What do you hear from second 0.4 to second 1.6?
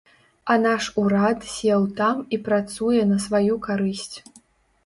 А наш урад